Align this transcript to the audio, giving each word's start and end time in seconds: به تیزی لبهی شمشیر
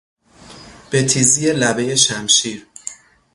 به 0.89 1.03
تیزی 1.05 1.53
لبهی 1.53 1.97
شمشیر 1.97 2.67